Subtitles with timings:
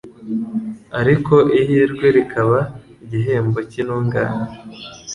[0.99, 2.59] ariko ihirwe rikaba
[3.03, 4.43] igihembo cy’intungane